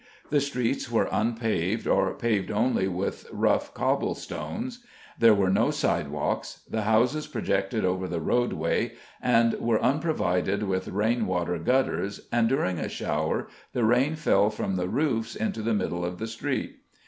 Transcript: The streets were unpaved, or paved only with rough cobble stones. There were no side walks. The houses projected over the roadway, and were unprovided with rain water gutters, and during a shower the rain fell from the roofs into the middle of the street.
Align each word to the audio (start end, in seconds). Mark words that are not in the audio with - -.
The 0.31 0.41
streets 0.41 0.89
were 0.89 1.07
unpaved, 1.11 1.85
or 1.85 2.15
paved 2.15 2.49
only 2.49 2.87
with 2.87 3.27
rough 3.31 3.71
cobble 3.75 4.15
stones. 4.15 4.79
There 5.19 5.35
were 5.35 5.51
no 5.51 5.69
side 5.69 6.07
walks. 6.07 6.61
The 6.67 6.81
houses 6.81 7.27
projected 7.27 7.85
over 7.85 8.07
the 8.07 8.19
roadway, 8.19 8.93
and 9.21 9.53
were 9.59 9.79
unprovided 9.79 10.63
with 10.63 10.87
rain 10.87 11.27
water 11.27 11.59
gutters, 11.59 12.21
and 12.31 12.49
during 12.49 12.79
a 12.79 12.89
shower 12.89 13.47
the 13.73 13.83
rain 13.85 14.15
fell 14.15 14.49
from 14.49 14.75
the 14.75 14.89
roofs 14.89 15.35
into 15.35 15.61
the 15.61 15.75
middle 15.75 16.03
of 16.03 16.17
the 16.17 16.25
street. 16.25 16.77